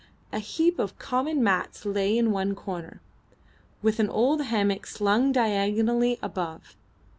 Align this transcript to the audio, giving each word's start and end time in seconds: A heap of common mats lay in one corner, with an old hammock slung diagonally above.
A 0.33 0.39
heap 0.39 0.79
of 0.79 0.97
common 0.97 1.43
mats 1.43 1.85
lay 1.85 2.17
in 2.17 2.31
one 2.31 2.55
corner, 2.55 2.99
with 3.83 3.99
an 3.99 4.09
old 4.09 4.41
hammock 4.45 4.87
slung 4.87 5.31
diagonally 5.31 6.17
above. 6.23 6.75